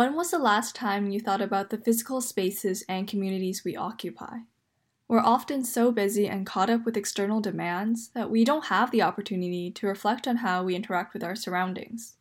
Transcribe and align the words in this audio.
When 0.00 0.14
was 0.14 0.30
the 0.30 0.38
last 0.38 0.74
time 0.74 1.10
you 1.10 1.20
thought 1.20 1.42
about 1.42 1.68
the 1.68 1.76
physical 1.76 2.22
spaces 2.22 2.82
and 2.88 3.06
communities 3.06 3.66
we 3.66 3.76
occupy? 3.76 4.38
We're 5.06 5.20
often 5.20 5.62
so 5.62 5.92
busy 5.92 6.26
and 6.26 6.46
caught 6.46 6.70
up 6.70 6.86
with 6.86 6.96
external 6.96 7.42
demands 7.42 8.08
that 8.14 8.30
we 8.30 8.42
don't 8.42 8.68
have 8.68 8.92
the 8.92 9.02
opportunity 9.02 9.70
to 9.72 9.86
reflect 9.86 10.26
on 10.26 10.36
how 10.36 10.62
we 10.62 10.74
interact 10.74 11.12
with 11.12 11.22
our 11.22 11.36
surroundings. 11.36 12.16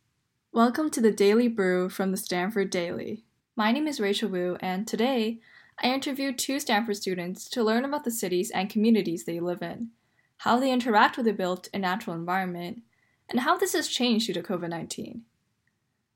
Welcome 0.51 0.89
to 0.89 0.99
the 0.99 1.13
Daily 1.13 1.47
Brew 1.47 1.87
from 1.87 2.11
the 2.11 2.17
Stanford 2.17 2.69
Daily. 2.69 3.23
My 3.55 3.71
name 3.71 3.87
is 3.87 4.01
Rachel 4.01 4.27
Wu, 4.29 4.57
and 4.59 4.85
today 4.85 5.39
I 5.81 5.87
interviewed 5.87 6.37
two 6.37 6.59
Stanford 6.59 6.97
students 6.97 7.49
to 7.51 7.63
learn 7.63 7.85
about 7.85 8.03
the 8.03 8.11
cities 8.11 8.51
and 8.51 8.69
communities 8.69 9.23
they 9.23 9.39
live 9.39 9.61
in, 9.61 9.91
how 10.39 10.59
they 10.59 10.73
interact 10.73 11.15
with 11.15 11.27
the 11.27 11.31
built 11.31 11.69
and 11.73 11.83
natural 11.83 12.17
environment, 12.17 12.81
and 13.29 13.39
how 13.39 13.57
this 13.57 13.71
has 13.71 13.87
changed 13.87 14.27
due 14.27 14.33
to 14.33 14.43
COVID 14.43 14.67
19. 14.67 15.21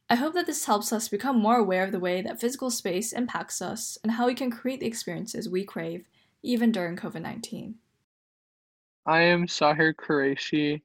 I 0.10 0.16
hope 0.16 0.34
that 0.34 0.46
this 0.46 0.66
helps 0.66 0.92
us 0.92 1.08
become 1.08 1.40
more 1.40 1.58
aware 1.58 1.84
of 1.84 1.92
the 1.92 2.00
way 2.00 2.22
that 2.22 2.40
physical 2.40 2.70
space 2.70 3.14
impacts 3.14 3.62
us 3.62 3.98
and 4.04 4.12
how 4.12 4.28
we 4.28 4.36
can 4.36 4.52
create 4.52 4.80
the 4.80 4.86
experiences 4.86 5.50
we 5.50 5.64
crave 5.64 6.06
even 6.44 6.72
during 6.72 6.96
COVID 6.96 7.22
19. 7.22 7.76
I 9.06 9.22
am 9.22 9.48
Sahir 9.48 9.94
Qureshi. 9.94 10.82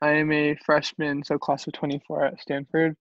I 0.00 0.10
am 0.12 0.32
a 0.32 0.56
freshman, 0.66 1.22
so 1.22 1.38
class 1.38 1.66
of 1.66 1.74
24 1.74 2.24
at 2.24 2.40
Stanford, 2.40 2.96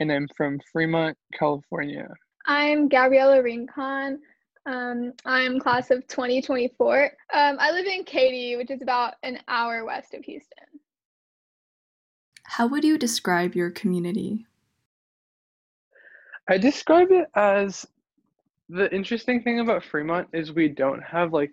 and 0.00 0.10
I'm 0.10 0.28
from 0.36 0.60
Fremont, 0.72 1.16
California. 1.38 2.08
I'm 2.46 2.88
Gabriella 2.88 3.42
Rincon. 3.42 4.20
Um, 4.64 5.12
I'm 5.24 5.60
class 5.60 5.90
of 5.90 6.06
2024. 6.08 7.04
Um, 7.34 7.56
I 7.58 7.70
live 7.70 7.86
in 7.86 8.04
Katy, 8.04 8.56
which 8.56 8.70
is 8.70 8.82
about 8.82 9.14
an 9.22 9.38
hour 9.48 9.84
west 9.84 10.14
of 10.14 10.24
Houston. 10.24 10.80
How 12.44 12.66
would 12.66 12.84
you 12.84 12.96
describe 12.96 13.54
your 13.54 13.70
community? 13.70 14.46
I 16.48 16.56
describe 16.56 17.08
it 17.10 17.28
as 17.34 17.86
the 18.68 18.92
interesting 18.94 19.42
thing 19.42 19.60
about 19.60 19.84
Fremont 19.84 20.28
is 20.32 20.52
we 20.52 20.68
don't 20.68 21.02
have 21.02 21.32
like 21.32 21.52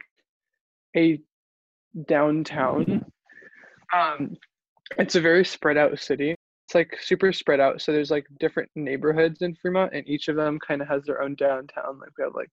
a 0.96 1.20
downtown. 2.08 3.06
Um, 3.94 4.38
it's 4.98 5.16
a 5.16 5.22
very 5.22 5.44
spread 5.46 5.78
out 5.78 5.98
city. 6.00 6.36
It's 6.68 6.76
like 6.76 6.98
super 7.02 7.32
spread 7.34 7.60
out. 7.60 7.82
So 7.82 7.92
there's 7.92 8.12
like 8.12 8.26
different 8.40 8.70
neighborhoods 8.76 9.42
in 9.42 9.56
Fremont, 9.56 9.94
and 9.94 10.08
each 10.08 10.30
of 10.30 10.36
them 10.36 10.60
kind 10.66 10.82
of 10.82 10.88
has 10.88 11.04
their 11.04 11.22
own 11.22 11.36
downtown. 11.36 12.00
Like 12.00 12.10
we 12.18 12.24
have 12.24 12.36
like 12.36 12.50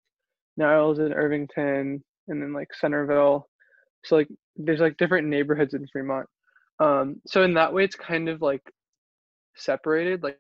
Niles 0.57 0.99
and 0.99 1.15
Irvington, 1.15 2.03
and 2.29 2.43
then 2.43 2.53
like 2.53 2.75
Centerville. 2.75 3.49
So 4.05 4.17
like 4.17 4.29
there's 4.57 4.81
like 4.81 4.97
different 4.97 5.29
neighborhoods 5.29 5.75
in 5.75 5.87
Fremont. 5.93 6.27
Um, 6.81 7.21
so 7.27 7.43
in 7.45 7.55
that 7.55 7.73
way, 7.73 7.85
it's 7.85 7.95
kind 7.95 8.29
of 8.29 8.43
like 8.43 8.63
separated. 9.55 10.23
Like 10.23 10.39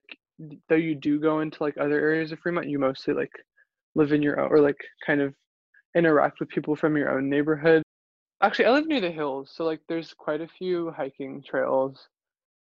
though 0.69 0.75
you 0.77 0.95
do 0.95 1.21
go 1.21 1.41
into 1.41 1.63
like 1.63 1.77
other 1.79 2.01
areas 2.01 2.33
of 2.33 2.39
Fremont, 2.41 2.69
you 2.69 2.79
mostly 2.79 3.15
like 3.15 3.33
live 3.95 4.13
in 4.13 4.23
your 4.23 4.41
own 4.41 4.51
or 4.51 4.61
like 4.61 4.79
kind 5.05 5.21
of 5.21 5.35
interact 5.97 6.41
with 6.41 6.49
people 6.49 6.77
from 6.77 6.97
your 6.97 7.11
own 7.11 7.29
neighborhood. 7.29 7.83
Actually, 8.43 8.67
I 8.67 8.73
live 8.73 8.87
near 8.87 9.01
the 9.01 9.11
hills, 9.11 9.53
so 9.55 9.65
like 9.65 9.81
there's 9.89 10.15
quite 10.15 10.41
a 10.41 10.49
few 10.49 10.91
hiking 10.91 11.43
trails. 11.43 12.09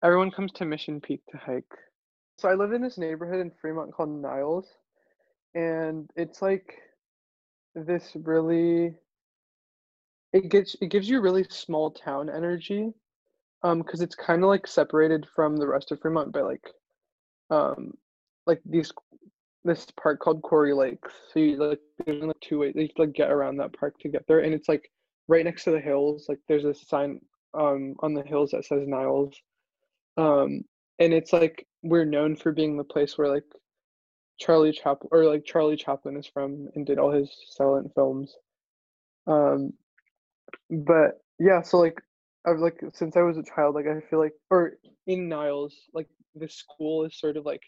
Everyone 0.04 0.32
comes 0.32 0.52
to 0.54 0.66
Mission 0.66 1.02
Peak 1.02 1.22
to 1.32 1.38
hike. 1.38 1.64
So 2.38 2.50
I 2.50 2.54
live 2.54 2.74
in 2.74 2.82
this 2.82 2.98
neighborhood 2.98 3.40
in 3.40 3.52
Fremont 3.62 3.94
called 3.94 4.10
Niles, 4.10 4.68
and 5.54 6.10
it's 6.16 6.42
like 6.42 6.76
this 7.76 8.12
really 8.16 8.96
it 10.32 10.50
gets 10.50 10.76
it 10.82 10.90
gives 10.90 11.10
you 11.10 11.22
really 11.22 11.46
small 11.50 11.92
town 11.92 12.30
energy 12.30 12.94
um 13.64 13.80
because 13.80 14.02
it's 14.02 14.16
kind 14.16 14.44
of 14.44 14.50
like 14.50 14.66
separated 14.68 15.26
from 15.36 15.58
the 15.58 15.68
rest 15.68 15.92
of 15.92 16.00
Fremont 16.00 16.32
by 16.32 16.42
like 16.42 16.64
um 17.50 17.94
like 18.46 18.62
these 18.66 18.92
this 19.64 19.88
park 20.00 20.20
called 20.20 20.42
Quarry 20.44 20.74
Lakes. 20.74 21.14
So 21.34 21.40
you 21.40 21.58
like 21.58 21.80
there's 22.06 22.24
like 22.24 22.40
two 22.42 22.60
ways 22.60 22.74
you 22.76 22.90
like 22.98 23.14
get 23.14 23.32
around 23.32 23.58
that 23.58 23.78
park 23.78 23.96
to 24.00 24.10
get 24.10 24.26
there, 24.28 24.40
and 24.40 24.54
it's 24.54 24.70
like 24.70 24.90
right 25.28 25.44
next 25.46 25.64
to 25.66 25.72
the 25.72 25.80
hills. 25.80 26.28
Like 26.30 26.40
there's 26.48 26.66
a 26.66 26.74
sign 26.74 27.20
um 27.54 27.96
on 28.00 28.14
the 28.14 28.24
hills 28.24 28.52
that 28.52 28.66
says 28.66 28.88
Niles, 28.88 29.36
um 30.18 30.62
and 31.00 31.14
it's 31.14 31.34
like 31.34 31.66
we're 31.84 32.06
known 32.06 32.36
for 32.36 32.52
being 32.52 32.78
the 32.78 32.84
place 32.84 33.18
where 33.18 33.30
like 33.30 33.44
Charlie 34.40 34.72
Chaplin 34.72 35.10
or 35.12 35.26
like 35.26 35.46
Charlie 35.46 35.78
Chaplin 35.78 36.18
is 36.18 36.28
from 36.28 36.68
and 36.76 36.86
did 36.86 37.00
all 37.00 37.12
his 37.12 37.32
silent 37.50 37.92
films. 37.96 38.36
Um, 39.28 39.74
but 40.70 41.22
yeah, 41.40 41.62
so 41.62 41.78
like 41.80 42.02
I've 42.46 42.60
like 42.60 42.80
since 42.94 43.16
I 43.18 43.22
was 43.22 43.38
a 43.38 43.44
child, 43.44 43.76
like 43.76 43.88
I 43.88 44.02
feel 44.10 44.20
like 44.20 44.34
or 44.50 44.74
in 45.08 45.30
Niles, 45.30 45.74
like 45.94 46.08
the 46.36 46.50
school 46.50 47.06
is 47.06 47.18
sort 47.20 47.38
of 47.38 47.46
like 47.46 47.64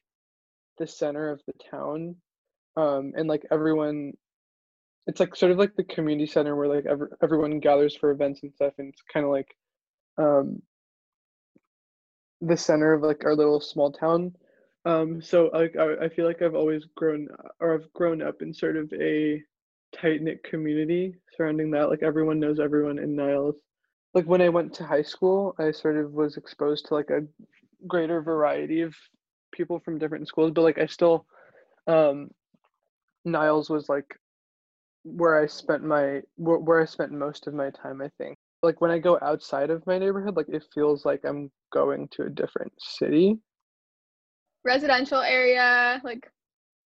the 0.77 0.87
center 0.87 1.29
of 1.29 1.41
the 1.47 1.53
town 1.71 2.15
um 2.75 3.13
and 3.15 3.27
like 3.27 3.45
everyone 3.51 4.13
it's 5.07 5.21
like 5.21 5.35
sort 5.35 5.51
of 5.51 5.57
like 5.57 5.75
the 5.75 5.83
community 5.85 6.27
center 6.27 6.55
where 6.55 6.67
like 6.67 6.85
every, 6.85 7.07
everyone 7.23 7.59
gathers 7.59 7.95
for 7.95 8.11
events 8.11 8.43
and 8.43 8.53
stuff 8.53 8.73
and 8.77 8.89
it's 8.89 9.01
kind 9.11 9.25
of 9.25 9.31
like 9.31 9.55
um 10.17 10.61
the 12.41 12.57
center 12.57 12.93
of 12.93 13.01
like 13.01 13.23
our 13.25 13.35
little 13.35 13.59
small 13.59 13.91
town. 13.91 14.35
Um 14.85 15.21
so 15.21 15.49
like 15.53 15.75
I, 15.75 16.05
I 16.05 16.09
feel 16.09 16.25
like 16.25 16.41
i've 16.41 16.55
always 16.55 16.85
grown 16.95 17.27
or 17.59 17.73
i've 17.73 17.91
grown 17.93 18.21
up 18.21 18.41
in 18.41 18.53
sort 18.53 18.77
of 18.77 18.91
a 18.93 19.41
tight 19.95 20.21
knit 20.21 20.43
community 20.43 21.15
surrounding 21.35 21.71
that 21.71 21.89
like 21.89 22.03
everyone 22.03 22.39
knows 22.39 22.59
everyone 22.59 22.99
in 22.99 23.15
niles. 23.15 23.55
Like 24.13 24.25
when 24.25 24.41
i 24.41 24.49
went 24.49 24.73
to 24.75 24.83
high 24.85 25.01
school 25.01 25.55
i 25.59 25.71
sort 25.71 25.97
of 25.97 26.11
was 26.13 26.37
exposed 26.37 26.85
to 26.87 26.93
like 26.93 27.09
a 27.09 27.21
greater 27.85 28.21
variety 28.21 28.81
of 28.81 28.95
people 29.51 29.79
from 29.79 29.99
different 29.99 30.27
schools, 30.27 30.51
but 30.51 30.61
like 30.61 30.77
I 30.77 30.85
still 30.85 31.25
um 31.87 32.29
Niles 33.25 33.69
was 33.69 33.89
like 33.89 34.19
where 35.03 35.41
I 35.41 35.47
spent 35.47 35.83
my 35.83 36.21
where, 36.35 36.57
where 36.57 36.81
I 36.81 36.85
spent 36.85 37.11
most 37.11 37.47
of 37.47 37.53
my 37.53 37.69
time, 37.69 38.01
I 38.01 38.09
think. 38.17 38.37
Like 38.63 38.81
when 38.81 38.91
I 38.91 38.99
go 38.99 39.19
outside 39.21 39.69
of 39.69 39.85
my 39.85 39.99
neighborhood, 39.99 40.35
like 40.35 40.49
it 40.49 40.65
feels 40.73 41.05
like 41.05 41.21
I'm 41.23 41.51
going 41.71 42.07
to 42.13 42.23
a 42.23 42.29
different 42.29 42.73
city. 42.79 43.37
Residential 44.63 45.21
area, 45.21 46.01
like 46.03 46.29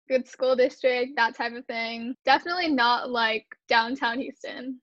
good 0.09 0.29
school 0.29 0.55
district, 0.55 1.17
that 1.17 1.35
type 1.35 1.55
of 1.55 1.65
thing. 1.67 2.15
Definitely 2.25 2.69
not 2.69 3.11
like 3.11 3.47
downtown 3.69 4.21
Houston. 4.21 4.81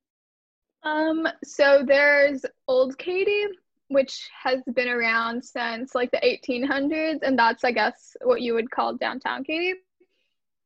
Um, 0.83 1.28
so 1.44 1.83
there's 1.85 2.44
Old 2.68 2.97
Katy, 2.97 3.45
which 3.91 4.29
has 4.41 4.62
been 4.74 4.88
around 4.88 5.44
since 5.44 5.94
like 5.94 6.12
the 6.12 6.18
1800s, 6.18 7.19
and 7.24 7.38
that's 7.38 7.63
I 7.63 7.72
guess 7.72 8.16
what 8.22 8.41
you 8.41 8.53
would 8.53 8.72
call 8.72 8.96
downtown 8.96 9.44
Katy. 9.44 9.74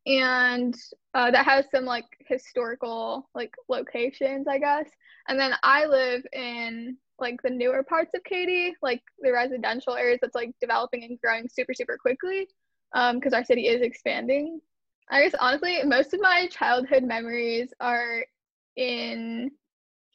And 0.07 0.75
uh, 1.15 1.31
that 1.31 1.45
has 1.45 1.65
some 1.73 1.85
like 1.85 2.05
historical 2.19 3.27
like 3.33 3.51
locations, 3.67 4.47
I 4.47 4.59
guess. 4.59 4.87
And 5.27 5.39
then 5.39 5.53
I 5.63 5.85
live 5.85 6.21
in 6.33 6.97
like 7.17 7.41
the 7.41 7.49
newer 7.49 7.81
parts 7.81 8.13
of 8.13 8.23
Katy, 8.23 8.75
like 8.83 9.01
the 9.19 9.31
residential 9.31 9.95
areas 9.95 10.19
that's 10.21 10.35
like 10.35 10.51
developing 10.61 11.03
and 11.03 11.19
growing 11.19 11.49
super 11.49 11.73
super 11.73 11.97
quickly, 11.97 12.47
because 12.93 13.33
um, 13.33 13.33
our 13.33 13.43
city 13.43 13.67
is 13.67 13.81
expanding. 13.81 14.61
I 15.09 15.23
guess 15.23 15.35
honestly, 15.39 15.79
most 15.83 16.13
of 16.13 16.21
my 16.21 16.47
childhood 16.47 17.03
memories 17.03 17.73
are 17.79 18.23
in 18.75 19.49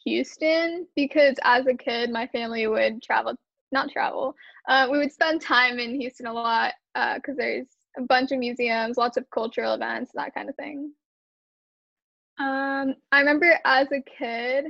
Houston 0.05 0.87
because 0.97 1.37
as 1.45 1.67
a 1.67 1.75
kid, 1.75 2.11
my 2.11 2.27
family 2.29 2.67
would 2.67 3.03
travel, 3.03 3.35
not 3.73 3.91
travel, 3.91 4.35
uh, 4.69 4.89
we 4.91 4.99
would 4.99 5.13
spend 5.13 5.41
time 5.41 5.79
in 5.79 6.01
Houston 6.01 6.27
a 6.27 6.33
lot 6.33 6.73
because 6.95 7.35
uh, 7.35 7.39
there's 7.39 7.67
a 7.99 8.03
bunch 8.03 8.33
of 8.33 8.39
museums, 8.39 8.97
lots 8.97 9.17
of 9.17 9.29
cultural 9.31 9.75
events, 9.75 10.13
that 10.15 10.35
kind 10.35 10.49
of 10.49 10.57
thing. 10.57 10.93
Um, 12.39 12.95
I 13.13 13.21
remember 13.21 13.59
as 13.65 13.89
a 13.93 14.01
kid 14.01 14.65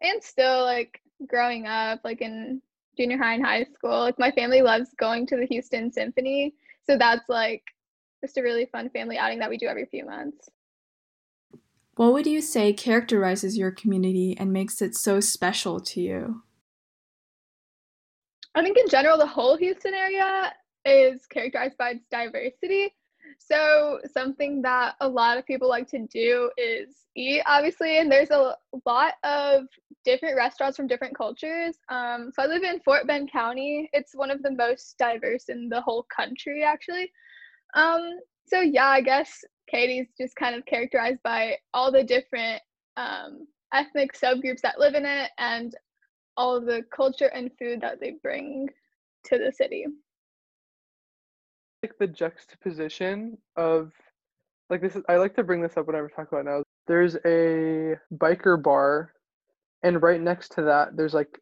and 0.00 0.22
still 0.22 0.64
like 0.64 1.00
growing 1.26 1.66
up, 1.66 2.00
like 2.04 2.20
in 2.20 2.62
junior 2.96 3.18
high 3.18 3.34
and 3.34 3.44
high 3.44 3.64
school, 3.74 4.00
like 4.00 4.18
my 4.18 4.30
family 4.30 4.62
loves 4.62 4.94
going 4.98 5.26
to 5.26 5.36
the 5.36 5.46
Houston 5.46 5.90
Symphony. 5.90 6.54
So 6.88 6.96
that's 6.96 7.28
like 7.28 7.62
just 8.22 8.36
a 8.38 8.42
really 8.42 8.66
fun 8.66 8.90
family 8.90 9.18
outing 9.18 9.38
that 9.40 9.50
we 9.50 9.56
do 9.56 9.66
every 9.66 9.86
few 9.86 10.04
months. 10.04 10.48
What 11.96 12.12
would 12.12 12.26
you 12.26 12.40
say 12.40 12.72
characterizes 12.72 13.58
your 13.58 13.70
community 13.70 14.36
and 14.38 14.52
makes 14.52 14.80
it 14.80 14.94
so 14.94 15.20
special 15.20 15.80
to 15.80 16.00
you? 16.00 16.42
I 18.54 18.62
think 18.62 18.78
in 18.78 18.88
general, 18.88 19.18
the 19.18 19.26
whole 19.26 19.56
Houston 19.56 19.94
area 19.94 20.52
is 20.84 21.26
characterized 21.26 21.76
by 21.76 21.90
its 21.90 22.06
diversity. 22.10 22.94
So, 23.38 24.00
something 24.12 24.62
that 24.62 24.96
a 25.00 25.08
lot 25.08 25.38
of 25.38 25.46
people 25.46 25.68
like 25.68 25.88
to 25.90 26.06
do 26.06 26.50
is 26.56 27.06
eat, 27.16 27.42
obviously, 27.46 27.98
and 27.98 28.10
there's 28.10 28.30
a 28.30 28.56
lot 28.86 29.14
of 29.22 29.64
different 30.04 30.36
restaurants 30.36 30.76
from 30.76 30.88
different 30.88 31.16
cultures. 31.16 31.76
Um, 31.88 32.32
so, 32.34 32.42
I 32.42 32.46
live 32.46 32.64
in 32.64 32.80
Fort 32.80 33.06
Bend 33.06 33.30
County. 33.30 33.88
It's 33.92 34.14
one 34.14 34.30
of 34.30 34.42
the 34.42 34.50
most 34.50 34.96
diverse 34.98 35.48
in 35.48 35.68
the 35.68 35.80
whole 35.80 36.06
country, 36.14 36.64
actually. 36.64 37.12
Um, 37.74 38.18
so, 38.46 38.60
yeah, 38.60 38.88
I 38.88 39.00
guess 39.00 39.44
Katy's 39.70 40.08
just 40.18 40.36
kind 40.36 40.54
of 40.54 40.66
characterized 40.66 41.22
by 41.22 41.56
all 41.72 41.92
the 41.92 42.02
different 42.02 42.62
um, 42.96 43.46
ethnic 43.72 44.12
subgroups 44.12 44.60
that 44.62 44.80
live 44.80 44.94
in 44.94 45.06
it 45.06 45.30
and 45.38 45.74
all 46.36 46.56
of 46.56 46.64
the 46.64 46.82
culture 46.94 47.30
and 47.34 47.50
food 47.58 47.80
that 47.82 48.00
they 48.00 48.14
bring 48.22 48.68
to 49.24 49.38
the 49.38 49.52
city. 49.52 49.86
like 51.82 51.96
the 51.98 52.06
juxtaposition 52.06 53.38
of 53.56 53.92
like 54.68 54.80
this 54.80 54.96
is, 54.96 55.02
I 55.08 55.16
like 55.16 55.34
to 55.36 55.42
bring 55.42 55.62
this 55.62 55.76
up 55.76 55.86
whenever 55.86 56.06
I 56.06 56.16
talk 56.22 56.32
about 56.32 56.44
Niles. 56.44 56.64
There's 56.86 57.16
a 57.24 57.96
biker 58.14 58.62
bar 58.62 59.12
and 59.82 60.02
right 60.02 60.20
next 60.20 60.52
to 60.52 60.62
that 60.62 60.96
there's 60.96 61.14
like 61.14 61.40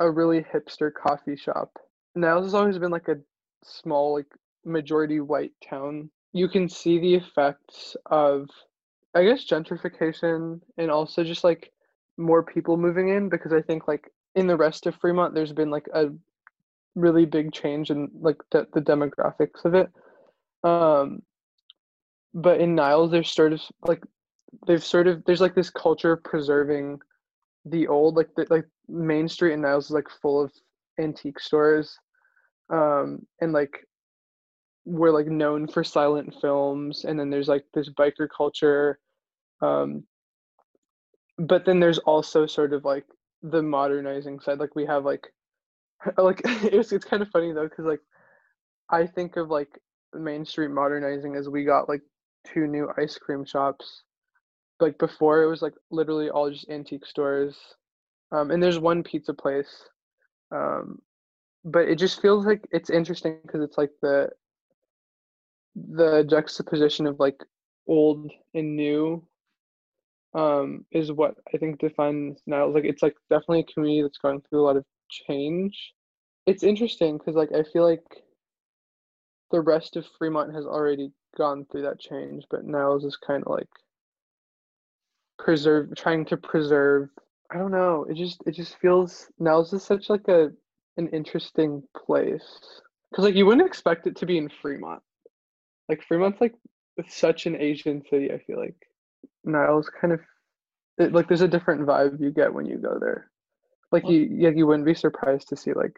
a 0.00 0.10
really 0.10 0.42
hipster 0.42 0.92
coffee 0.92 1.36
shop. 1.36 1.70
Niles 2.14 2.46
has 2.46 2.54
always 2.54 2.78
been 2.78 2.90
like 2.90 3.08
a 3.08 3.16
small 3.62 4.14
like 4.14 4.26
majority 4.64 5.20
white 5.20 5.52
town. 5.68 6.10
You 6.34 6.48
can 6.48 6.68
see 6.68 6.98
the 6.98 7.14
effects 7.14 7.96
of 8.06 8.50
I 9.14 9.24
guess 9.24 9.46
gentrification 9.46 10.60
and 10.76 10.90
also 10.90 11.22
just 11.22 11.44
like 11.44 11.72
more 12.16 12.42
people 12.42 12.76
moving 12.76 13.08
in 13.08 13.28
because 13.28 13.52
I 13.52 13.62
think 13.62 13.86
like 13.88 14.10
in 14.34 14.46
the 14.46 14.56
rest 14.56 14.86
of 14.86 14.96
Fremont 14.96 15.34
there's 15.34 15.52
been 15.52 15.70
like 15.70 15.86
a 15.94 16.08
really 16.96 17.24
big 17.24 17.52
change 17.52 17.90
in 17.90 18.08
like 18.20 18.36
the, 18.50 18.66
the 18.72 18.80
demographics 18.80 19.64
of 19.64 19.74
it. 19.74 19.88
Um 20.64 21.22
but 22.34 22.60
in 22.60 22.74
Niles 22.74 23.12
there's 23.12 23.30
sort 23.30 23.52
of 23.52 23.62
like 23.86 24.02
they've 24.66 24.84
sort 24.84 25.06
of 25.06 25.24
there's 25.24 25.40
like 25.40 25.54
this 25.54 25.70
culture 25.70 26.12
of 26.12 26.24
preserving 26.24 26.98
the 27.64 27.86
old 27.86 28.16
like 28.16 28.34
the 28.36 28.46
like 28.50 28.66
Main 28.88 29.28
Street 29.28 29.52
in 29.52 29.60
Niles 29.60 29.86
is 29.86 29.90
like 29.92 30.08
full 30.20 30.42
of 30.42 30.52
antique 30.98 31.38
stores. 31.38 31.96
Um 32.70 33.24
and 33.40 33.52
like 33.52 33.86
we're 34.84 35.10
like 35.10 35.26
known 35.26 35.66
for 35.66 35.82
silent 35.82 36.34
films 36.40 37.04
and 37.04 37.18
then 37.18 37.30
there's 37.30 37.48
like 37.48 37.64
this 37.74 37.88
biker 37.90 38.28
culture 38.34 38.98
um 39.62 40.04
but 41.38 41.64
then 41.64 41.80
there's 41.80 41.98
also 41.98 42.46
sort 42.46 42.72
of 42.72 42.84
like 42.84 43.04
the 43.42 43.62
modernizing 43.62 44.38
side 44.40 44.58
like 44.58 44.74
we 44.74 44.84
have 44.84 45.04
like 45.04 45.26
like 46.18 46.40
it's 46.44 46.92
it's 46.92 47.04
kind 47.04 47.22
of 47.22 47.30
funny 47.30 47.52
though 47.52 47.68
because 47.68 47.84
like 47.84 48.00
i 48.90 49.06
think 49.06 49.36
of 49.36 49.48
like 49.50 49.80
main 50.14 50.44
street 50.44 50.70
modernizing 50.70 51.34
as 51.36 51.48
we 51.48 51.64
got 51.64 51.88
like 51.88 52.02
two 52.46 52.66
new 52.66 52.90
ice 52.98 53.18
cream 53.18 53.44
shops. 53.44 54.02
Like 54.80 54.98
before 54.98 55.42
it 55.42 55.48
was 55.48 55.62
like 55.62 55.74
literally 55.90 56.30
all 56.30 56.50
just 56.50 56.68
antique 56.68 57.06
stores 57.06 57.56
um 58.32 58.50
and 58.50 58.62
there's 58.62 58.78
one 58.78 59.02
pizza 59.04 59.32
place 59.32 59.88
um 60.50 60.98
but 61.64 61.88
it 61.88 61.96
just 61.96 62.20
feels 62.20 62.44
like 62.44 62.66
it's 62.72 62.90
interesting 62.90 63.38
because 63.42 63.62
it's 63.62 63.78
like 63.78 63.92
the 64.02 64.28
the 65.74 66.24
juxtaposition 66.24 67.06
of 67.06 67.18
like 67.18 67.42
old 67.86 68.30
and 68.54 68.76
new 68.76 69.22
um 70.34 70.84
is 70.90 71.12
what 71.12 71.34
I 71.54 71.58
think 71.58 71.78
defines 71.78 72.40
Niles 72.46 72.74
like 72.74 72.84
it's 72.84 73.02
like 73.02 73.16
definitely 73.30 73.60
a 73.60 73.72
community 73.72 74.02
that's 74.02 74.18
going 74.18 74.40
through 74.42 74.60
a 74.60 74.66
lot 74.66 74.76
of 74.76 74.84
change. 75.10 75.92
It's 76.46 76.62
interesting 76.62 77.18
because 77.18 77.34
like 77.34 77.52
I 77.52 77.62
feel 77.72 77.84
like 77.84 78.04
the 79.50 79.60
rest 79.60 79.96
of 79.96 80.06
Fremont 80.18 80.54
has 80.54 80.66
already 80.66 81.12
gone 81.36 81.66
through 81.70 81.82
that 81.82 82.00
change, 82.00 82.44
but 82.50 82.64
now 82.64 82.96
is 82.96 83.04
just 83.04 83.20
kind 83.20 83.44
of 83.44 83.52
like 83.52 83.68
preserve 85.38 85.94
trying 85.96 86.24
to 86.26 86.36
preserve 86.36 87.08
I 87.52 87.58
don't 87.58 87.70
know, 87.70 88.06
it 88.08 88.16
just 88.16 88.42
it 88.46 88.52
just 88.52 88.76
feels 88.78 89.28
Niles 89.38 89.72
is 89.72 89.84
such 89.84 90.08
like 90.10 90.26
a 90.28 90.50
an 90.96 91.08
interesting 91.08 91.82
place. 91.96 92.58
Cause 93.14 93.24
like 93.24 93.34
you 93.34 93.46
wouldn't 93.46 93.66
expect 93.66 94.06
it 94.06 94.16
to 94.16 94.26
be 94.26 94.38
in 94.38 94.48
Fremont. 94.60 95.02
Like 95.88 96.02
Fremont's 96.06 96.40
like 96.40 96.54
such 97.08 97.46
an 97.46 97.56
Asian 97.56 98.02
city. 98.08 98.32
I 98.32 98.38
feel 98.38 98.58
like 98.58 98.76
Niles 99.44 99.90
kind 100.00 100.12
of 100.12 100.20
it, 100.98 101.12
like 101.12 101.28
there's 101.28 101.40
a 101.40 101.48
different 101.48 101.86
vibe 101.86 102.20
you 102.20 102.30
get 102.30 102.54
when 102.54 102.66
you 102.66 102.78
go 102.78 102.98
there. 103.00 103.30
Like 103.90 104.08
you, 104.08 104.28
yeah, 104.30 104.50
you 104.50 104.66
wouldn't 104.66 104.86
be 104.86 104.94
surprised 104.94 105.48
to 105.48 105.56
see 105.56 105.72
like 105.72 105.96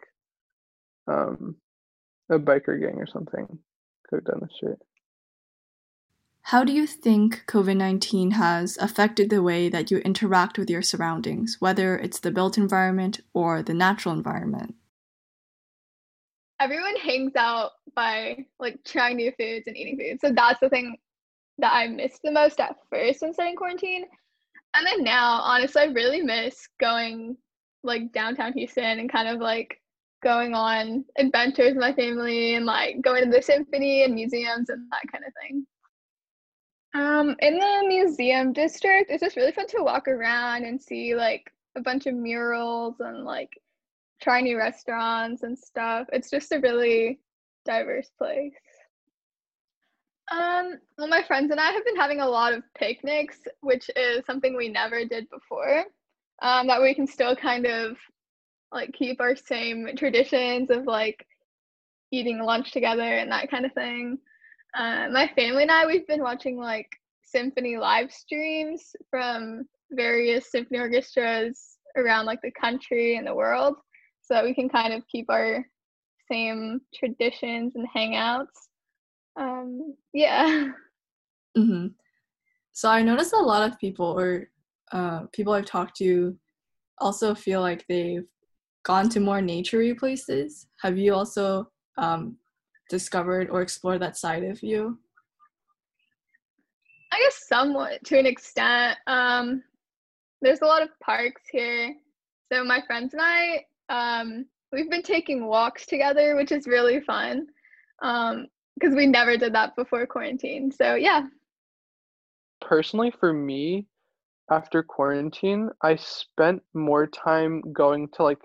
um 1.07 1.55
a 2.29 2.37
biker 2.37 2.79
gang 2.79 2.99
or 2.99 3.07
something 3.07 3.59
go 4.11 4.19
down 4.19 4.41
the 4.41 4.49
street. 4.53 4.77
How 6.41 6.63
do 6.63 6.71
you 6.71 6.87
think 6.87 7.43
COVID 7.47 7.75
19 7.75 8.31
has 8.31 8.77
affected 8.77 9.29
the 9.29 9.43
way 9.43 9.67
that 9.67 9.91
you 9.91 9.97
interact 9.97 10.57
with 10.57 10.69
your 10.69 10.81
surroundings, 10.81 11.57
whether 11.59 11.97
it's 11.97 12.19
the 12.19 12.31
built 12.31 12.57
environment 12.57 13.19
or 13.33 13.61
the 13.61 13.73
natural 13.73 14.15
environment? 14.15 14.75
Everyone 16.59 16.95
hangs 16.97 17.35
out 17.35 17.71
by 17.95 18.37
like 18.59 18.83
trying 18.83 19.17
new 19.17 19.31
foods 19.37 19.67
and 19.67 19.77
eating 19.77 19.97
food. 19.97 20.19
So 20.21 20.33
that's 20.33 20.59
the 20.59 20.69
thing 20.69 20.97
that 21.59 21.73
I 21.73 21.87
missed 21.87 22.21
the 22.23 22.31
most 22.31 22.59
at 22.59 22.77
first 22.89 23.21
when 23.21 23.33
starting 23.33 23.55
quarantine. 23.55 24.05
And 24.75 24.85
then 24.85 25.03
now, 25.03 25.39
honestly, 25.41 25.81
I 25.83 25.85
really 25.85 26.21
miss 26.21 26.67
going 26.79 27.37
like 27.83 28.11
downtown 28.11 28.53
Houston 28.53 28.99
and 28.99 29.11
kind 29.11 29.27
of 29.27 29.39
like 29.39 29.81
going 30.23 30.53
on 30.53 31.05
adventures 31.17 31.73
with 31.73 31.81
my 31.81 31.93
family 31.93 32.55
and 32.55 32.65
like 32.65 33.01
going 33.01 33.23
to 33.23 33.29
the 33.29 33.41
symphony 33.41 34.03
and 34.03 34.15
museums 34.15 34.69
and 34.69 34.87
that 34.91 35.11
kind 35.11 35.23
of 35.25 35.33
thing. 35.41 35.65
Um, 36.93 37.35
in 37.39 37.59
the 37.59 37.83
museum 37.87 38.53
district, 38.53 39.11
it's 39.11 39.21
just 39.21 39.35
really 39.35 39.51
fun 39.51 39.67
to 39.67 39.83
walk 39.83 40.07
around 40.07 40.63
and 40.63 40.81
see 40.81 41.15
like 41.15 41.51
a 41.75 41.81
bunch 41.81 42.07
of 42.07 42.15
murals 42.15 42.95
and 42.99 43.23
like 43.23 43.51
try 44.21 44.41
new 44.41 44.57
restaurants 44.57 45.43
and 45.43 45.57
stuff. 45.57 46.07
It's 46.11 46.29
just 46.29 46.51
a 46.51 46.59
really 46.59 47.19
diverse 47.65 48.09
place. 48.17 48.53
Um, 50.31 50.73
well, 50.97 51.07
my 51.07 51.23
friends 51.23 51.51
and 51.51 51.59
I 51.59 51.71
have 51.71 51.85
been 51.85 51.95
having 51.95 52.19
a 52.19 52.27
lot 52.27 52.53
of 52.53 52.63
picnics, 52.77 53.39
which 53.61 53.89
is 53.95 54.25
something 54.25 54.55
we 54.55 54.69
never 54.69 55.05
did 55.05 55.29
before. 55.29 55.85
Um, 56.41 56.67
that 56.67 56.81
we 56.81 56.93
can 56.93 57.07
still 57.07 57.35
kind 57.35 57.65
of 57.65 57.97
like 58.71 58.93
keep 58.93 59.19
our 59.21 59.35
same 59.35 59.89
traditions 59.95 60.69
of 60.69 60.85
like 60.85 61.25
eating 62.11 62.39
lunch 62.39 62.71
together 62.71 63.01
and 63.01 63.31
that 63.31 63.49
kind 63.49 63.65
of 63.65 63.73
thing. 63.73 64.17
Uh, 64.77 65.07
my 65.11 65.31
family 65.35 65.63
and 65.63 65.71
I, 65.71 65.85
we've 65.85 66.07
been 66.07 66.21
watching 66.21 66.57
like 66.57 66.89
symphony 67.23 67.77
live 67.77 68.11
streams 68.11 68.95
from 69.09 69.65
various 69.91 70.51
symphony 70.51 70.79
orchestras 70.79 71.77
around 71.95 72.25
like 72.25 72.41
the 72.41 72.51
country 72.51 73.15
and 73.15 73.25
the 73.25 73.33
world 73.33 73.77
so 74.27 74.33
that 74.33 74.43
we 74.43 74.53
can 74.53 74.67
kind 74.67 74.93
of 74.93 75.07
keep 75.07 75.29
our 75.29 75.65
same 76.29 76.81
traditions 76.93 77.73
and 77.75 77.87
hangouts. 77.95 78.47
Um, 79.39 79.95
yeah. 80.13 80.69
Mm-hmm. 81.57 81.87
So 82.71 82.87
I 82.87 83.01
noticed 83.01 83.33
a 83.33 83.37
lot 83.37 83.67
of 83.67 83.79
people, 83.79 84.05
or 84.05 84.51
uh, 84.91 85.21
people 85.33 85.53
I've 85.53 85.65
talked 85.65 85.97
to, 85.97 86.37
also 86.99 87.33
feel 87.33 87.61
like 87.61 87.83
they've 87.89 88.27
gone 88.83 89.09
to 89.09 89.19
more 89.19 89.39
naturey 89.39 89.97
places. 89.97 90.67
Have 90.83 90.99
you 90.99 91.15
also 91.15 91.71
um, 91.97 92.37
discovered 92.91 93.49
or 93.49 93.63
explored 93.63 94.03
that 94.03 94.17
side 94.17 94.43
of 94.43 94.61
you? 94.61 94.99
I 97.11 97.17
guess 97.17 97.47
somewhat 97.47 98.03
to 98.03 98.19
an 98.19 98.27
extent. 98.27 98.99
Um, 99.07 99.63
there's 100.43 100.61
a 100.61 100.65
lot 100.65 100.83
of 100.83 100.89
parks 101.03 101.41
here. 101.51 101.95
So 102.53 102.63
my 102.63 102.83
friends 102.85 103.13
and 103.13 103.21
I 103.23 103.65
um, 103.89 104.45
we've 104.71 104.89
been 104.89 105.03
taking 105.03 105.45
walks 105.45 105.85
together, 105.85 106.35
which 106.35 106.51
is 106.51 106.67
really 106.67 106.99
fun 107.01 107.47
because 107.99 108.91
um, 108.91 108.95
we 108.95 109.07
never 109.07 109.37
did 109.37 109.53
that 109.53 109.75
before 109.75 110.05
quarantine. 110.05 110.71
So, 110.71 110.95
yeah. 110.95 111.23
Personally, 112.61 113.11
for 113.19 113.33
me, 113.33 113.87
after 114.51 114.83
quarantine, 114.83 115.69
I 115.81 115.95
spent 115.95 116.61
more 116.73 117.07
time 117.07 117.61
going 117.73 118.09
to 118.13 118.23
like 118.23 118.39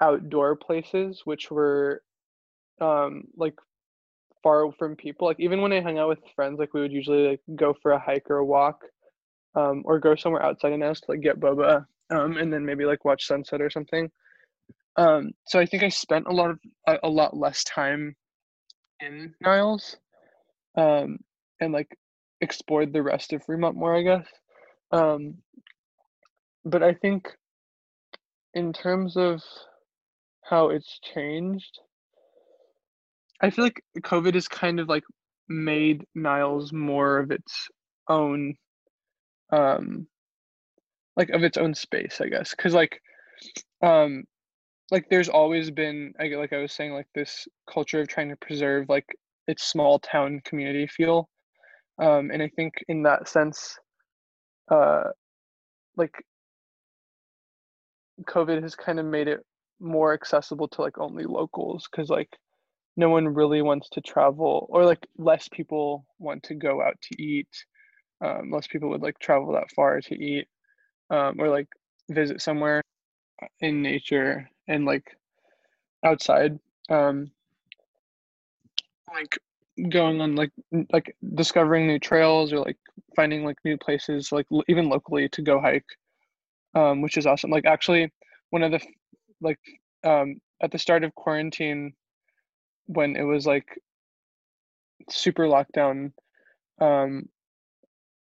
outdoor 0.00 0.56
places, 0.56 1.22
which 1.24 1.50
were 1.50 2.02
um, 2.80 3.24
like 3.36 3.54
far 4.42 4.70
from 4.72 4.96
people. 4.96 5.26
Like, 5.26 5.40
even 5.40 5.60
when 5.60 5.72
I 5.72 5.80
hung 5.80 5.98
out 5.98 6.08
with 6.08 6.18
friends, 6.34 6.58
like, 6.58 6.74
we 6.74 6.80
would 6.80 6.92
usually 6.92 7.28
like 7.28 7.40
go 7.56 7.74
for 7.82 7.92
a 7.92 7.98
hike 7.98 8.30
or 8.30 8.38
a 8.38 8.44
walk. 8.44 8.82
Um, 9.54 9.84
or 9.86 9.98
go 9.98 10.14
somewhere 10.14 10.42
outside 10.42 10.74
of 10.74 10.80
house 10.82 11.00
to 11.00 11.12
like 11.12 11.22
get 11.22 11.40
boba 11.40 11.86
um, 12.10 12.36
and 12.36 12.52
then 12.52 12.62
maybe 12.62 12.84
like 12.84 13.06
watch 13.06 13.26
sunset 13.26 13.62
or 13.62 13.70
something 13.70 14.10
um, 14.96 15.32
so 15.46 15.58
I 15.58 15.66
think 15.66 15.82
I 15.82 15.88
spent 15.88 16.26
a 16.26 16.32
lot 16.32 16.50
of 16.50 16.58
a, 16.86 16.98
a 17.04 17.08
lot 17.08 17.36
less 17.36 17.64
time 17.64 18.16
in 19.00 19.34
Niles, 19.40 19.96
um, 20.76 21.18
and 21.60 21.72
like 21.72 21.96
explored 22.40 22.92
the 22.92 23.02
rest 23.02 23.32
of 23.32 23.44
Fremont 23.44 23.76
more, 23.76 23.96
I 23.96 24.02
guess. 24.02 24.26
Um, 24.92 25.34
but 26.64 26.82
I 26.82 26.94
think 26.94 27.28
in 28.54 28.72
terms 28.72 29.16
of 29.16 29.42
how 30.42 30.70
it's 30.70 30.98
changed, 31.14 31.78
I 33.42 33.50
feel 33.50 33.64
like 33.64 33.82
COVID 34.00 34.34
has 34.34 34.48
kind 34.48 34.80
of 34.80 34.88
like 34.88 35.04
made 35.48 36.04
Niles 36.14 36.72
more 36.72 37.18
of 37.18 37.30
its 37.30 37.68
own, 38.08 38.54
um, 39.52 40.06
like 41.16 41.30
of 41.30 41.42
its 41.42 41.58
own 41.58 41.74
space, 41.74 42.20
I 42.20 42.28
guess, 42.28 42.50
because 42.50 42.72
like, 42.74 43.00
um, 43.82 44.24
like 44.90 45.08
there's 45.10 45.28
always 45.28 45.70
been 45.70 46.12
like 46.18 46.52
I 46.52 46.58
was 46.58 46.72
saying 46.72 46.92
like 46.92 47.08
this 47.14 47.46
culture 47.72 48.00
of 48.00 48.08
trying 48.08 48.30
to 48.30 48.36
preserve 48.36 48.88
like 48.88 49.06
its 49.48 49.64
small 49.64 49.98
town 49.98 50.40
community 50.44 50.86
feel 50.86 51.28
um 52.00 52.30
and 52.30 52.42
I 52.42 52.50
think 52.56 52.74
in 52.88 53.02
that 53.04 53.28
sense 53.28 53.78
uh 54.70 55.04
like 55.96 56.14
covid 58.24 58.62
has 58.62 58.74
kind 58.74 58.98
of 58.98 59.06
made 59.06 59.28
it 59.28 59.40
more 59.78 60.14
accessible 60.14 60.66
to 60.68 60.82
like 60.82 60.98
only 60.98 61.24
locals 61.24 61.86
cuz 61.88 62.08
like 62.08 62.30
no 62.96 63.10
one 63.10 63.28
really 63.28 63.62
wants 63.62 63.88
to 63.90 64.00
travel 64.00 64.66
or 64.70 64.84
like 64.84 65.06
less 65.18 65.48
people 65.48 66.06
want 66.18 66.42
to 66.42 66.54
go 66.54 66.82
out 66.82 66.96
to 67.02 67.22
eat 67.22 67.48
um, 68.22 68.50
less 68.50 68.66
people 68.66 68.88
would 68.88 69.02
like 69.02 69.18
travel 69.18 69.52
that 69.52 69.70
far 69.76 70.00
to 70.00 70.14
eat 70.14 70.46
um, 71.10 71.36
or 71.38 71.50
like 71.50 71.68
visit 72.10 72.40
somewhere 72.40 72.82
in 73.60 73.82
nature 73.82 74.48
and 74.68 74.84
like 74.84 75.16
outside 76.04 76.58
um 76.90 77.30
like 79.12 79.38
going 79.90 80.20
on 80.20 80.34
like 80.34 80.52
like 80.92 81.14
discovering 81.34 81.86
new 81.86 81.98
trails 81.98 82.52
or 82.52 82.58
like 82.60 82.78
finding 83.14 83.44
like 83.44 83.58
new 83.64 83.76
places 83.76 84.32
like 84.32 84.46
even 84.68 84.88
locally 84.88 85.28
to 85.28 85.42
go 85.42 85.60
hike 85.60 85.86
um 86.74 87.02
which 87.02 87.16
is 87.16 87.26
awesome. 87.26 87.50
Like 87.50 87.66
actually 87.66 88.12
one 88.50 88.62
of 88.62 88.72
the 88.72 88.80
like 89.40 89.58
um 90.04 90.36
at 90.62 90.70
the 90.70 90.78
start 90.78 91.04
of 91.04 91.14
quarantine 91.14 91.92
when 92.86 93.16
it 93.16 93.22
was 93.22 93.46
like 93.46 93.66
super 95.10 95.44
lockdown 95.44 96.12
um 96.80 97.28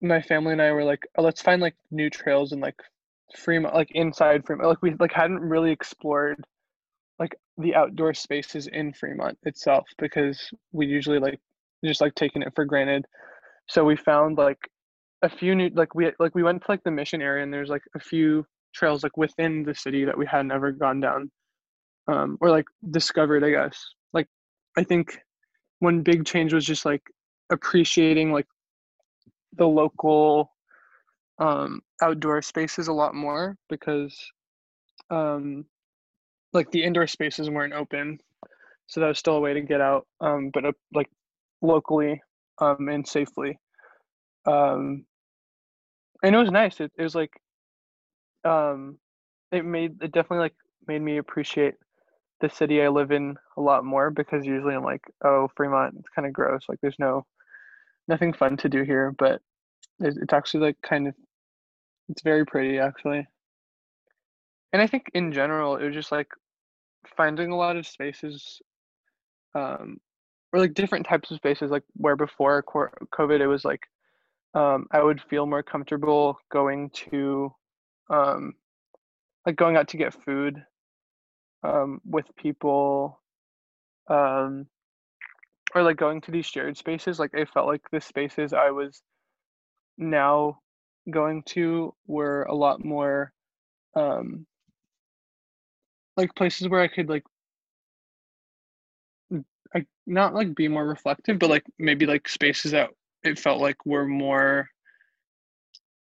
my 0.01 0.21
family 0.21 0.53
and 0.53 0.61
I 0.61 0.71
were 0.71 0.83
like 0.83 1.07
oh, 1.17 1.23
let's 1.23 1.41
find 1.41 1.61
like 1.61 1.75
new 1.91 2.09
trails 2.09 2.51
and 2.51 2.61
like 2.61 2.79
Fremont 3.35 3.75
like 3.75 3.89
inside 3.91 4.45
Fremont 4.45 4.69
like 4.69 4.81
we 4.81 4.93
like 4.99 5.13
hadn't 5.13 5.39
really 5.39 5.71
explored 5.71 6.43
like 7.19 7.35
the 7.57 7.75
outdoor 7.75 8.13
spaces 8.13 8.67
in 8.67 8.93
Fremont 8.93 9.37
itself 9.43 9.87
because 9.97 10.49
we 10.71 10.85
usually 10.85 11.19
like 11.19 11.39
just 11.85 12.01
like 12.01 12.15
taking 12.15 12.41
it 12.41 12.53
for 12.55 12.65
granted. 12.65 13.05
So 13.67 13.83
we 13.83 13.95
found 13.95 14.37
like 14.37 14.59
a 15.21 15.29
few 15.29 15.55
new 15.55 15.69
like 15.73 15.95
we 15.95 16.11
like 16.19 16.35
we 16.35 16.43
went 16.43 16.63
to 16.63 16.71
like 16.71 16.83
the 16.83 16.91
mission 16.91 17.21
area 17.21 17.43
and 17.43 17.53
there's 17.53 17.69
like 17.69 17.83
a 17.95 17.99
few 17.99 18.45
trails 18.73 19.03
like 19.03 19.15
within 19.17 19.63
the 19.63 19.75
city 19.75 20.05
that 20.05 20.17
we 20.17 20.25
had 20.25 20.45
never 20.45 20.71
gone 20.71 20.99
down 20.99 21.31
um 22.07 22.37
or 22.41 22.49
like 22.49 22.65
discovered, 22.91 23.43
I 23.43 23.51
guess. 23.51 23.79
Like 24.11 24.27
I 24.77 24.83
think 24.83 25.19
one 25.79 26.01
big 26.01 26.25
change 26.25 26.53
was 26.53 26.65
just 26.65 26.85
like 26.85 27.03
appreciating 27.51 28.31
like 28.31 28.47
the 29.55 29.67
local 29.67 30.51
um 31.39 31.81
outdoor 32.01 32.41
spaces 32.41 32.87
a 32.87 32.93
lot 32.93 33.15
more 33.15 33.57
because 33.69 34.15
um 35.09 35.65
like 36.53 36.71
the 36.71 36.83
indoor 36.83 37.07
spaces 37.07 37.49
weren't 37.49 37.73
open, 37.73 38.19
so 38.87 38.99
that 39.01 39.07
was 39.07 39.19
still 39.19 39.37
a 39.37 39.41
way 39.41 39.53
to 39.53 39.61
get 39.61 39.81
out, 39.81 40.07
um, 40.21 40.51
but 40.53 40.65
uh, 40.65 40.71
like 40.93 41.09
locally 41.61 42.21
um, 42.59 42.89
and 42.89 43.07
safely. 43.07 43.59
Um, 44.45 45.05
and 46.23 46.35
it 46.35 46.39
was 46.39 46.51
nice. 46.51 46.79
It, 46.79 46.91
it 46.97 47.03
was 47.03 47.15
like 47.15 47.31
um, 48.45 48.97
it 49.51 49.65
made 49.65 50.01
it 50.01 50.11
definitely 50.11 50.39
like 50.39 50.55
made 50.87 51.01
me 51.01 51.17
appreciate 51.17 51.75
the 52.41 52.49
city 52.49 52.81
I 52.81 52.89
live 52.89 53.11
in 53.11 53.35
a 53.57 53.61
lot 53.61 53.85
more 53.85 54.11
because 54.11 54.45
usually 54.45 54.75
I'm 54.75 54.83
like, 54.83 55.03
oh, 55.23 55.49
Fremont, 55.55 55.95
it's 55.99 56.09
kind 56.15 56.27
of 56.27 56.33
gross. 56.33 56.63
Like 56.69 56.79
there's 56.81 56.99
no 56.99 57.25
nothing 58.07 58.33
fun 58.33 58.57
to 58.57 58.69
do 58.69 58.83
here, 58.83 59.13
but 59.17 59.41
it's, 59.99 60.33
actually 60.33 60.67
like 60.67 60.77
kind 60.81 61.07
of 61.07 61.15
it's 62.09 62.21
very 62.21 62.45
pretty 62.45 62.79
actually. 62.79 63.27
And 64.71 64.81
I 64.81 64.87
think 64.87 65.11
in 65.13 65.31
general, 65.31 65.75
it 65.75 65.85
was 65.85 65.93
just 65.93 66.11
like 66.11 66.29
finding 67.15 67.51
a 67.51 67.55
lot 67.55 67.75
of 67.77 67.87
spaces 67.87 68.61
um 69.55 69.97
or 70.51 70.59
like 70.59 70.73
different 70.73 71.05
types 71.05 71.31
of 71.31 71.37
spaces 71.37 71.71
like 71.71 71.83
where 71.95 72.15
before 72.15 72.63
covid 73.13 73.39
it 73.39 73.47
was 73.47 73.65
like 73.65 73.81
um 74.53 74.87
i 74.91 75.01
would 75.01 75.21
feel 75.29 75.45
more 75.45 75.63
comfortable 75.63 76.37
going 76.51 76.89
to 76.91 77.53
um 78.09 78.53
like 79.45 79.55
going 79.55 79.75
out 79.75 79.87
to 79.87 79.97
get 79.97 80.13
food 80.23 80.63
um 81.63 81.99
with 82.05 82.25
people 82.35 83.21
um 84.09 84.65
or 85.75 85.83
like 85.83 85.97
going 85.97 86.21
to 86.21 86.31
these 86.31 86.45
shared 86.45 86.77
spaces 86.77 87.19
like 87.19 87.31
i 87.35 87.45
felt 87.45 87.67
like 87.67 87.81
the 87.91 88.01
spaces 88.01 88.53
i 88.53 88.69
was 88.69 89.01
now 89.97 90.59
going 91.09 91.43
to 91.43 91.93
were 92.07 92.43
a 92.43 92.55
lot 92.55 92.83
more 92.83 93.31
um 93.95 94.45
like 96.15 96.33
places 96.35 96.67
where 96.67 96.81
I 96.81 96.87
could 96.87 97.09
like 97.09 97.23
I 99.75 99.85
not 100.05 100.33
like 100.33 100.55
be 100.55 100.67
more 100.67 100.85
reflective, 100.85 101.39
but 101.39 101.49
like 101.49 101.63
maybe 101.79 102.05
like 102.05 102.29
spaces 102.29 102.71
that 102.71 102.91
it 103.23 103.39
felt 103.39 103.61
like 103.61 103.85
were 103.85 104.05
more 104.05 104.69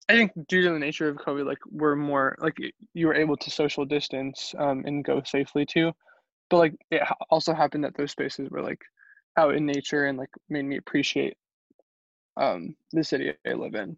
I 0.08 0.14
think 0.14 0.32
due 0.48 0.62
to 0.62 0.70
the 0.70 0.78
nature 0.78 1.08
of 1.08 1.16
COVID, 1.16 1.46
like 1.46 1.58
we're 1.70 1.96
more 1.96 2.36
like 2.40 2.58
you 2.92 3.06
were 3.06 3.14
able 3.14 3.36
to 3.36 3.50
social 3.50 3.84
distance 3.84 4.54
um, 4.58 4.84
and 4.84 5.04
go 5.04 5.22
safely 5.24 5.64
too, 5.64 5.92
but 6.50 6.58
like 6.58 6.74
it 6.90 7.02
also 7.30 7.54
happened 7.54 7.84
that 7.84 7.96
those 7.96 8.10
spaces 8.10 8.50
were 8.50 8.62
like 8.62 8.80
out 9.38 9.54
in 9.54 9.64
nature 9.64 10.06
and 10.06 10.18
like 10.18 10.28
made 10.48 10.64
me 10.64 10.76
appreciate 10.76 11.36
um, 12.36 12.74
the 12.92 13.04
city 13.04 13.32
I 13.46 13.52
live 13.52 13.74
in. 13.74 13.96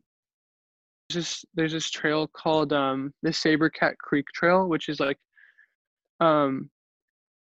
There's 1.08 1.24
this 1.24 1.44
there's 1.54 1.72
this 1.72 1.90
trail 1.90 2.26
called 2.26 2.72
um, 2.72 3.12
the 3.22 3.30
Sabercat 3.30 3.96
Creek 3.98 4.26
Trail, 4.34 4.68
which 4.68 4.88
is 4.88 5.00
like 5.00 5.18
um 6.20 6.70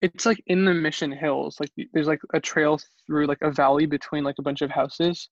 it's 0.01 0.27
like 0.27 0.43
in 0.47 0.65
the 0.65 0.75
mission 0.75 1.13
hills 1.13 1.57
like 1.61 1.71
there's 1.93 2.07
like 2.07 2.21
a 2.35 2.41
trail 2.41 2.79
through 3.07 3.27
like 3.27 3.39
a 3.43 3.51
valley 3.51 3.87
between 3.87 4.25
like 4.25 4.35
a 4.39 4.43
bunch 4.43 4.63
of 4.63 4.71
houses 4.71 5.29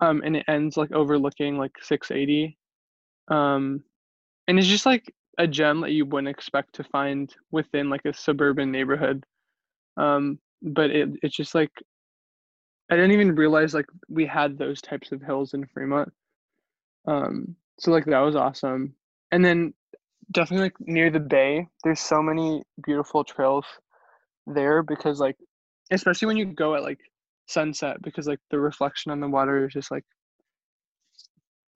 um 0.00 0.22
and 0.24 0.36
it 0.36 0.44
ends 0.48 0.76
like 0.76 0.90
overlooking 0.92 1.58
like 1.58 1.72
680 1.80 2.56
um 3.28 3.82
and 4.48 4.58
it's 4.58 4.68
just 4.68 4.86
like 4.86 5.12
a 5.38 5.46
gem 5.46 5.80
that 5.82 5.92
you 5.92 6.04
wouldn't 6.04 6.28
expect 6.28 6.74
to 6.74 6.84
find 6.84 7.34
within 7.52 7.88
like 7.88 8.04
a 8.04 8.14
suburban 8.14 8.72
neighborhood 8.72 9.24
um 9.96 10.38
but 10.62 10.90
it 10.90 11.08
it's 11.22 11.36
just 11.36 11.54
like 11.54 11.70
i 12.90 12.96
didn't 12.96 13.12
even 13.12 13.34
realize 13.34 13.74
like 13.74 13.86
we 14.08 14.26
had 14.26 14.58
those 14.58 14.80
types 14.80 15.12
of 15.12 15.22
hills 15.22 15.54
in 15.54 15.66
fremont. 15.66 16.12
Um 17.06 17.56
so 17.78 17.90
like 17.90 18.06
that 18.06 18.20
was 18.20 18.36
awesome. 18.36 18.94
And 19.30 19.44
then 19.44 19.74
definitely 20.30 20.66
like 20.66 20.76
near 20.80 21.10
the 21.10 21.20
bay 21.20 21.66
there's 21.84 22.00
so 22.00 22.22
many 22.22 22.62
beautiful 22.84 23.24
trails 23.24 23.64
there 24.46 24.82
because 24.82 25.20
like 25.20 25.36
especially 25.90 26.26
when 26.26 26.36
you 26.36 26.46
go 26.46 26.74
at 26.74 26.82
like 26.82 26.98
sunset 27.46 27.96
because 28.02 28.26
like 28.26 28.40
the 28.50 28.58
reflection 28.58 29.10
on 29.10 29.20
the 29.20 29.28
water 29.28 29.66
is 29.66 29.72
just 29.72 29.90
like 29.90 30.04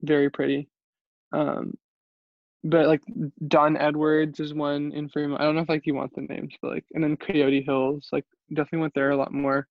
very 0.01 0.29
pretty. 0.29 0.69
Um 1.31 1.73
but 2.65 2.87
like 2.87 3.01
don 3.47 3.75
edwards 3.75 4.39
is 4.39 4.53
one 4.53 4.91
in 4.93 5.09
fremont. 5.09 5.41
I 5.41 5.45
don't 5.45 5.55
know 5.55 5.61
if 5.61 5.69
like 5.69 5.85
you 5.85 5.95
want 5.95 6.13
the 6.15 6.21
names 6.21 6.53
but 6.61 6.71
like 6.71 6.85
and 6.93 7.03
then 7.03 7.17
coyote 7.17 7.63
hills 7.63 8.09
like 8.11 8.25
definitely 8.49 8.79
went 8.79 8.93
there 8.93 9.11
a 9.11 9.17
lot 9.17 9.33
more. 9.33 9.67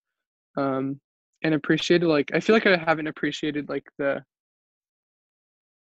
Um 0.57 1.01
and 1.43 1.55
appreciated 1.55 2.07
like 2.07 2.31
i 2.35 2.41
feel 2.41 2.55
like 2.55 2.67
i 2.67 2.77
haven't 2.77 3.07
appreciated 3.07 3.69
like 3.69 3.85
the 3.99 4.23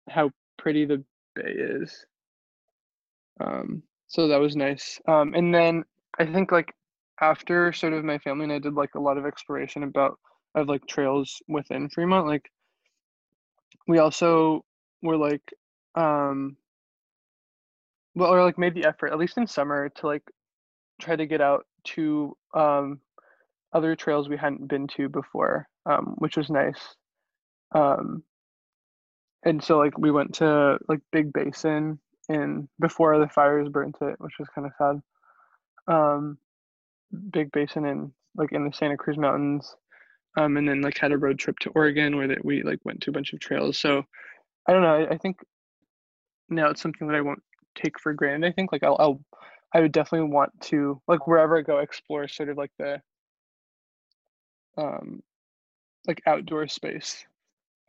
how 0.10 0.30
pretty 0.58 0.86
the 0.86 1.04
bay 1.36 1.52
is 1.52 2.06
um, 3.40 3.84
so 4.08 4.28
that 4.28 4.40
was 4.40 4.56
nice. 4.56 5.00
Um, 5.08 5.34
and 5.34 5.54
then 5.54 5.84
I 6.20 6.26
think 6.26 6.52
like 6.52 6.74
after 7.22 7.74
sort 7.74 7.94
of 7.94 8.04
my 8.04 8.18
family 8.20 8.46
and 8.46 8.54
I 8.54 8.60
did 8.60 8.74
like 8.74 8.96
a 8.96 9.00
lot 9.00 9.18
of 9.18 9.26
exploration 9.26 9.84
about 9.84 10.20
of 10.54 10.68
like 10.68 10.86
trails 10.88 11.42
within 11.48 11.90
Fremont, 11.90 12.28
like 12.28 12.50
we 13.88 14.00
also 14.00 14.64
were 15.02 15.18
like 15.18 15.54
um 15.96 16.58
well 18.16 18.34
or 18.34 18.44
like 18.44 18.58
made 18.58 18.74
the 18.74 18.86
effort 18.86 19.12
at 19.12 19.18
least 19.18 19.38
in 19.38 19.48
summer 19.48 19.90
to 19.90 20.08
like 20.08 20.24
try 21.00 21.16
to 21.16 21.26
get 21.26 21.42
out 21.42 21.66
to 21.84 22.36
um 22.54 23.00
other 23.76 23.96
trails 23.96 24.28
we 24.28 24.38
hadn't 24.38 24.68
been 24.68 24.88
to 24.88 25.10
before 25.10 25.68
um 25.86 26.16
which 26.18 26.38
was 26.38 26.50
nice 26.50 26.96
um 27.76 28.24
and 29.46 29.64
so 29.64 29.78
like 29.78 29.98
we 29.98 30.12
went 30.12 30.34
to 30.36 30.78
like 30.90 31.02
big 31.12 31.32
basin 31.32 32.00
and 32.28 32.68
before 32.80 33.20
the 33.20 33.30
fires 33.30 33.70
burnt 33.70 33.96
it, 34.02 34.16
which 34.20 34.34
was 34.40 34.48
kind 34.54 34.68
of 34.68 34.74
sad. 34.78 35.94
Um, 35.94 36.38
big 37.32 37.52
basin 37.52 37.86
and 37.86 38.12
like 38.36 38.52
in 38.52 38.66
the 38.66 38.74
Santa 38.74 38.98
Cruz 38.98 39.18
Mountains, 39.18 39.76
um, 40.36 40.58
and 40.58 40.68
then 40.68 40.82
like 40.82 40.98
had 40.98 41.12
a 41.12 41.18
road 41.18 41.40
trip 41.40 41.60
to 41.60 41.70
Oregon 41.70 42.18
where 42.18 42.28
that 42.28 42.44
we 42.44 42.64
like 42.64 42.80
went 42.84 43.02
to 43.02 43.12
a 43.12 43.14
bunch 43.14 43.34
of 43.34 43.40
trails. 43.40 43.78
So 43.78 44.04
I 44.68 44.74
don't 44.74 44.82
know. 44.82 44.96
I, 44.96 45.14
I 45.14 45.18
think 45.18 45.38
now 46.50 46.70
it's 46.70 46.82
something 46.82 47.08
that 47.08 47.16
I 47.16 47.22
won't 47.22 47.44
take 47.76 48.00
for 48.00 48.14
granted. 48.14 48.48
I 48.48 48.52
think 48.52 48.72
like 48.72 48.84
I'll, 48.84 48.98
I'll 49.00 49.22
I 49.74 49.82
would 49.82 49.92
definitely 49.92 50.30
want 50.30 50.52
to 50.62 51.02
like 51.08 51.28
wherever 51.28 51.58
I 51.58 51.62
go 51.62 51.80
explore 51.80 52.28
sort 52.28 52.50
of 52.50 52.58
like 52.58 52.72
the 52.80 53.02
um 54.78 55.22
like 56.08 56.22
outdoor 56.28 56.68
space 56.68 57.26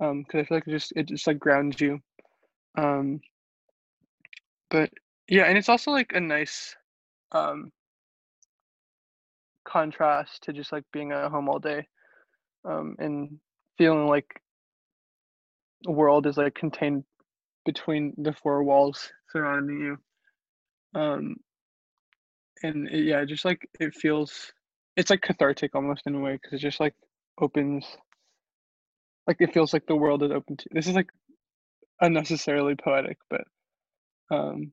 um 0.00 0.22
because 0.22 0.40
I 0.40 0.44
feel 0.44 0.56
like 0.58 0.66
it 0.68 0.70
just 0.70 0.92
it 0.96 1.08
just 1.08 1.26
like 1.26 1.38
grounds 1.38 1.80
you 1.80 2.00
um 2.78 3.20
but 4.70 4.90
yeah, 5.28 5.44
and 5.44 5.58
it's 5.58 5.68
also 5.68 5.90
like 5.90 6.12
a 6.14 6.20
nice 6.20 6.76
um 7.32 7.72
contrast 9.64 10.42
to 10.44 10.52
just 10.52 10.72
like 10.72 10.84
being 10.92 11.10
at 11.12 11.30
home 11.30 11.48
all 11.48 11.58
day 11.58 11.86
um 12.64 12.94
and 12.98 13.38
feeling 13.76 14.06
like 14.06 14.40
the 15.82 15.90
world 15.90 16.26
is 16.26 16.36
like 16.36 16.54
contained 16.54 17.04
between 17.64 18.14
the 18.18 18.32
four 18.32 18.62
walls 18.62 19.10
surrounding 19.30 19.80
you 19.80 19.98
um 21.00 21.36
and 22.62 22.88
it, 22.88 23.04
yeah 23.04 23.24
just 23.24 23.44
like 23.44 23.68
it 23.80 23.92
feels 23.94 24.52
it's 24.96 25.10
like 25.10 25.22
cathartic 25.22 25.74
almost 25.74 26.06
in 26.06 26.14
a 26.14 26.20
way 26.20 26.32
because 26.32 26.54
it 26.54 26.58
just 26.58 26.80
like 26.80 26.94
opens 27.40 27.84
like 29.26 29.36
it 29.40 29.52
feels 29.52 29.72
like 29.72 29.86
the 29.86 29.96
world 29.96 30.22
is 30.22 30.30
open 30.30 30.56
to 30.56 30.68
this 30.72 30.86
is 30.86 30.94
like 30.94 31.10
unnecessarily 32.00 32.74
poetic 32.74 33.18
but 33.30 33.44
um 34.30 34.72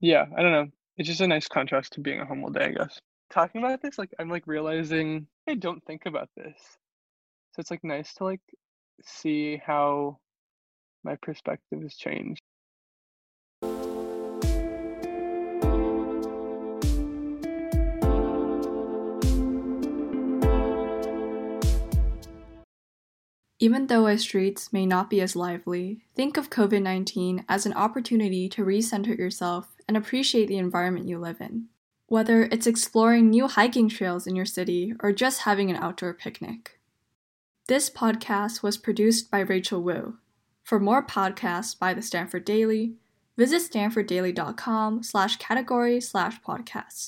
yeah 0.00 0.26
i 0.36 0.42
don't 0.42 0.52
know. 0.52 0.68
It's 0.98 1.08
just 1.08 1.22
a 1.22 1.26
nice 1.26 1.48
contrast 1.48 1.94
to 1.94 2.00
being 2.00 2.20
a 2.20 2.26
home 2.26 2.44
all 2.44 2.50
day 2.50 2.66
i 2.66 2.72
guess. 2.72 2.98
Talking 3.30 3.62
about 3.62 3.82
this 3.82 3.98
like 3.98 4.10
i'm 4.18 4.28
like 4.28 4.46
realizing 4.46 5.26
i 5.48 5.54
don't 5.54 5.84
think 5.84 6.02
about 6.06 6.28
this. 6.36 6.56
So 7.52 7.60
it's 7.60 7.70
like 7.70 7.84
nice 7.84 8.14
to 8.14 8.24
like 8.24 8.40
see 9.04 9.60
how 9.64 10.18
my 11.04 11.16
perspective 11.16 11.82
has 11.82 11.94
changed 11.94 12.42
Even 23.62 23.86
though 23.86 24.08
our 24.08 24.18
streets 24.18 24.72
may 24.72 24.84
not 24.84 25.08
be 25.08 25.20
as 25.20 25.36
lively, 25.36 26.00
think 26.16 26.36
of 26.36 26.50
COVID 26.50 26.82
19 26.82 27.44
as 27.48 27.64
an 27.64 27.72
opportunity 27.74 28.48
to 28.48 28.64
recenter 28.64 29.16
yourself 29.16 29.76
and 29.86 29.96
appreciate 29.96 30.46
the 30.48 30.58
environment 30.58 31.06
you 31.06 31.16
live 31.16 31.40
in. 31.40 31.66
Whether 32.08 32.42
it's 32.42 32.66
exploring 32.66 33.30
new 33.30 33.46
hiking 33.46 33.88
trails 33.88 34.26
in 34.26 34.34
your 34.34 34.46
city 34.46 34.94
or 34.98 35.12
just 35.12 35.42
having 35.42 35.70
an 35.70 35.76
outdoor 35.76 36.12
picnic. 36.12 36.80
This 37.68 37.88
podcast 37.88 38.64
was 38.64 38.76
produced 38.76 39.30
by 39.30 39.38
Rachel 39.38 39.80
Wu. 39.80 40.16
For 40.64 40.80
more 40.80 41.06
podcasts 41.06 41.78
by 41.78 41.94
the 41.94 42.02
Stanford 42.02 42.44
Daily, 42.44 42.94
visit 43.36 43.62
stanforddaily.com 43.62 45.04
slash 45.04 45.36
category 45.36 46.00
slash 46.00 46.42
podcasts. 46.42 47.00